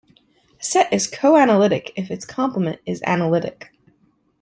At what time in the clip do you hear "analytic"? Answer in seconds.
3.05-3.71